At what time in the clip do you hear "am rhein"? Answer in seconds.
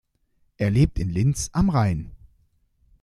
1.53-2.09